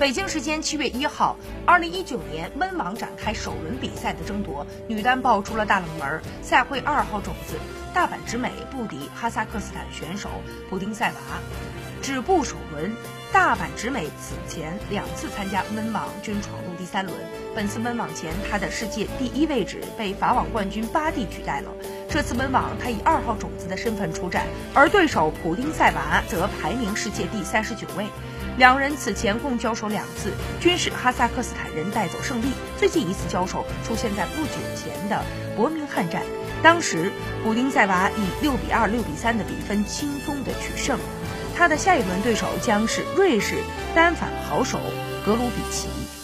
[0.00, 7.58] 北京时间七月一号，二零一九年温网展开首轮比赛的争夺，女单爆出了大冷门，赛会二号种子
[7.92, 10.30] 大阪直美不敌哈萨克斯坦选手
[10.70, 11.16] 普丁塞娃。
[12.10, 12.92] 止步首轮，
[13.32, 17.16] 大阪直美此前两次参加温网均闯入第三轮。
[17.54, 21.70] 本次温网前，她的世界第一位置被法网冠军巴蒂取代了。
[22.08, 28.06] 这次温网，她以二号种子的身份出战，而对手普丁塞娃则排名世界第三十九位。
[28.58, 32.46] 两人此前共交手两次，均是哈萨克斯坦人带走胜利。
[32.76, 35.22] 最近一次交手出现在不久前的
[35.54, 36.24] 伯明翰站，
[36.60, 37.12] 当时
[37.44, 40.98] 普丁塞娃以六比二、六比三的比分轻松的取胜。
[41.60, 43.58] 他的下一轮对手将是瑞士
[43.94, 44.80] 单反好手
[45.26, 46.19] 格鲁比奇。